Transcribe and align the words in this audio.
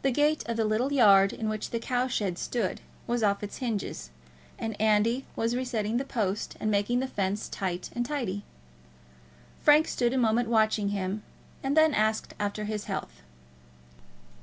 The 0.00 0.10
gate 0.12 0.42
of 0.46 0.56
the 0.56 0.64
little 0.64 0.94
yard 0.94 1.30
in 1.30 1.50
which 1.50 1.68
the 1.68 1.78
cow 1.78 2.06
shed 2.06 2.38
stood 2.38 2.80
was 3.06 3.22
off 3.22 3.42
its 3.42 3.58
hinges, 3.58 4.08
and 4.58 4.74
Andy 4.80 5.26
was 5.36 5.54
resetting 5.54 5.98
the 5.98 6.06
post 6.06 6.56
and 6.58 6.70
making 6.70 7.00
the 7.00 7.06
fence 7.06 7.46
tight 7.50 7.90
and 7.94 8.06
tidy. 8.06 8.44
Frank 9.60 9.88
stood 9.88 10.14
a 10.14 10.16
moment 10.16 10.48
watching 10.48 10.88
him, 10.88 11.22
and 11.62 11.76
then 11.76 11.92
asked 11.92 12.32
after 12.40 12.64
his 12.64 12.84
health. 12.86 13.20